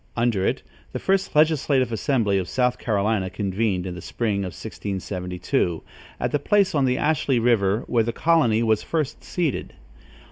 Under 0.17 0.43
it, 0.47 0.63
the 0.93 0.97
first 0.97 1.35
legislative 1.35 1.91
assembly 1.91 2.39
of 2.39 2.49
South 2.49 2.79
Carolinia 2.79 3.31
convened, 3.31 3.85
in 3.85 3.93
the 3.93 4.01
spring 4.01 4.37
of 4.39 4.53
1672, 4.57 5.83
at 6.19 6.31
the 6.31 6.39
place 6.39 6.73
on 6.73 6.85
the 6.85 6.97
Ashley 6.97 7.37
River 7.37 7.83
where 7.85 8.03
the 8.03 8.11
colony 8.11 8.63
was 8.63 8.81
first 8.81 9.23
seated. 9.23 9.73